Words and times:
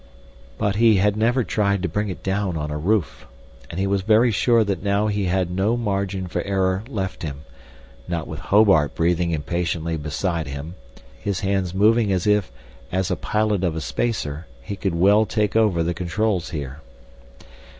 But 0.57 0.77
he 0.77 0.95
had 0.95 1.15
never 1.15 1.43
tried 1.43 1.83
to 1.83 1.87
bring 1.87 2.09
it 2.09 2.23
down 2.23 2.57
on 2.57 2.71
a 2.71 2.77
roof, 2.79 3.27
and 3.69 3.79
he 3.79 3.85
was 3.85 4.01
very 4.01 4.31
sure 4.31 4.63
that 4.63 4.81
now 4.81 5.05
he 5.05 5.25
had 5.25 5.51
no 5.51 5.77
margin 5.77 6.25
for 6.27 6.41
error 6.41 6.83
left 6.87 7.21
him, 7.21 7.41
not 8.07 8.27
with 8.27 8.39
Hobart 8.39 8.95
breathing 8.95 9.29
impatiently 9.29 9.97
beside 9.97 10.47
him, 10.47 10.73
his 11.19 11.41
hands 11.41 11.75
moving 11.75 12.11
as 12.11 12.25
if, 12.25 12.51
as 12.91 13.11
a 13.11 13.15
pilot 13.15 13.63
of 13.63 13.75
a 13.75 13.79
spacer, 13.81 14.47
he 14.63 14.75
could 14.75 14.95
well 14.95 15.27
take 15.27 15.55
over 15.55 15.83
the 15.83 15.93
controls 15.93 16.49
here. 16.49 16.81